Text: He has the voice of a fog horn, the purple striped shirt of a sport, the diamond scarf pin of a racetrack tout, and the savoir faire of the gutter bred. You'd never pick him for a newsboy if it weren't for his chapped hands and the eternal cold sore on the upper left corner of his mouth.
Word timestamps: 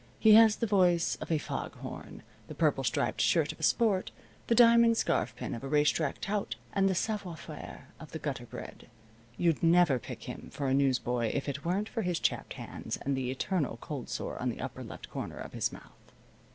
He 0.17 0.33
has 0.33 0.55
the 0.55 0.65
voice 0.65 1.15
of 1.17 1.31
a 1.31 1.37
fog 1.37 1.75
horn, 1.75 2.23
the 2.47 2.55
purple 2.55 2.83
striped 2.83 3.21
shirt 3.21 3.51
of 3.51 3.59
a 3.59 3.63
sport, 3.63 4.09
the 4.47 4.55
diamond 4.55 4.97
scarf 4.97 5.35
pin 5.35 5.53
of 5.53 5.63
a 5.63 5.67
racetrack 5.67 6.19
tout, 6.21 6.55
and 6.73 6.89
the 6.89 6.95
savoir 6.95 7.37
faire 7.37 7.89
of 7.99 8.11
the 8.11 8.17
gutter 8.17 8.47
bred. 8.47 8.89
You'd 9.37 9.61
never 9.61 9.99
pick 9.99 10.23
him 10.23 10.49
for 10.51 10.65
a 10.67 10.73
newsboy 10.73 11.27
if 11.35 11.47
it 11.47 11.63
weren't 11.63 11.87
for 11.87 12.01
his 12.01 12.19
chapped 12.19 12.53
hands 12.53 12.97
and 12.97 13.15
the 13.15 13.29
eternal 13.29 13.77
cold 13.79 14.09
sore 14.09 14.41
on 14.41 14.49
the 14.49 14.59
upper 14.61 14.83
left 14.83 15.07
corner 15.11 15.37
of 15.37 15.53
his 15.53 15.71
mouth. 15.71 16.11